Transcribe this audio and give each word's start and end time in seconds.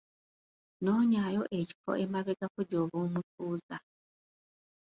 Noonyaayo 0.83 1.43
ekifo 1.59 1.91
emabegako 2.03 2.59
gy'oba 2.69 2.95
omutuuza. 3.05 3.77